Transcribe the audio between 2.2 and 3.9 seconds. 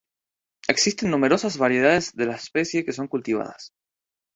la especie que son cultivadas.